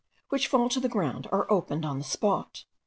which 0.29 0.47
fall 0.47 0.67
to 0.67 0.79
the 0.79 0.89
ground, 0.89 1.27
are 1.31 1.45
opened 1.51 1.85
on 1.85 1.99
the 1.99 2.03
spot. 2.03 2.63